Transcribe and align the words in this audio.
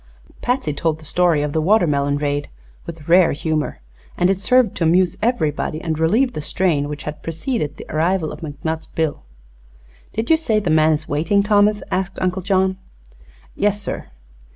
Patsy 0.41 0.73
told 0.73 0.97
the 0.97 1.05
story 1.05 1.43
of 1.43 1.53
the 1.53 1.61
watermelon 1.61 2.17
raid 2.17 2.49
with 2.87 3.07
rare 3.07 3.33
humor, 3.33 3.81
and 4.17 4.31
it 4.31 4.39
served 4.39 4.73
to 4.77 4.83
amuse 4.83 5.15
everybody 5.21 5.79
and 5.79 5.99
relieve 5.99 6.33
the 6.33 6.41
strain 6.41 6.89
that 6.89 7.03
had 7.03 7.21
preceded 7.21 7.77
the 7.77 7.85
arrival 7.87 8.31
of 8.31 8.39
McNutt's 8.41 8.87
bill. 8.87 9.21
"Did 10.11 10.31
you 10.31 10.37
say 10.37 10.59
the 10.59 10.71
man 10.71 10.93
is 10.93 11.07
waiting, 11.07 11.43
Thomas?" 11.43 11.83
asked 11.91 12.17
Uncle 12.19 12.41
John. 12.41 12.79
"Yes, 13.53 13.79
sir." 13.79 14.07